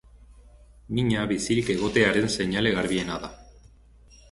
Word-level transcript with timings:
Mina 0.99 1.25
bizirik 1.33 1.69
egotearen 1.75 2.33
seinale 2.39 2.73
garbiena 2.81 3.21
da. 3.27 3.33